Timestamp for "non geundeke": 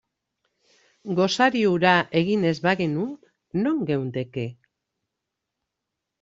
3.67-4.49